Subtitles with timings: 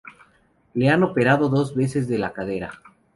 [0.73, 2.81] Le han operado dos veces de la cadera.